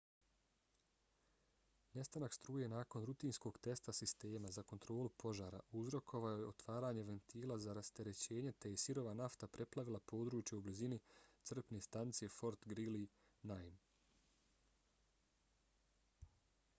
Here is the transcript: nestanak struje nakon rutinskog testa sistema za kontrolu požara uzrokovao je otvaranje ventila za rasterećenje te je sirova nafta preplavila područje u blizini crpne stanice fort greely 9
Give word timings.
nestanak 1.97 2.35
struje 2.37 2.69
nakon 2.71 3.03
rutinskog 3.09 3.59
testa 3.67 3.93
sistema 3.97 4.51
za 4.57 4.63
kontrolu 4.71 5.11
požara 5.25 5.59
uzrokovao 5.83 6.33
je 6.39 6.47
otvaranje 6.47 7.03
ventila 7.11 7.59
za 7.67 7.77
rasterećenje 7.81 8.55
te 8.65 8.73
je 8.73 8.81
sirova 8.87 9.15
nafta 9.21 9.51
preplavila 9.59 10.03
područje 10.15 10.57
u 10.61 10.65
blizini 10.71 11.01
crpne 11.53 11.83
stanice 11.91 12.31
fort 12.39 12.69
greely 12.75 13.05
9 13.47 13.89